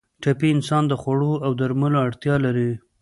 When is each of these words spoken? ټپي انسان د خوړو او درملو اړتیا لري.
ټپي 0.23 0.49
انسان 0.55 0.83
د 0.87 0.93
خوړو 1.01 1.33
او 1.45 1.51
درملو 1.59 1.97
اړتیا 2.07 2.35
لري. 2.45 2.71